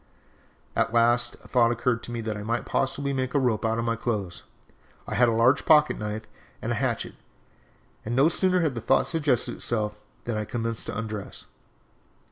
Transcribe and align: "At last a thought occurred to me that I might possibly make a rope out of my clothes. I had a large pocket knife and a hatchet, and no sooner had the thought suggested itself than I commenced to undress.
"At 0.75 0.95
last 0.95 1.35
a 1.43 1.47
thought 1.47 1.71
occurred 1.71 2.01
to 2.01 2.11
me 2.11 2.21
that 2.21 2.35
I 2.35 2.41
might 2.41 2.65
possibly 2.65 3.13
make 3.13 3.35
a 3.35 3.39
rope 3.39 3.63
out 3.63 3.77
of 3.77 3.85
my 3.85 3.95
clothes. 3.95 4.41
I 5.05 5.13
had 5.13 5.27
a 5.27 5.31
large 5.31 5.63
pocket 5.63 5.99
knife 5.99 6.23
and 6.59 6.71
a 6.71 6.75
hatchet, 6.81 7.13
and 8.03 8.15
no 8.15 8.27
sooner 8.27 8.61
had 8.61 8.73
the 8.73 8.81
thought 8.81 9.05
suggested 9.07 9.53
itself 9.57 10.01
than 10.25 10.35
I 10.37 10.45
commenced 10.45 10.87
to 10.87 10.97
undress. 10.97 11.45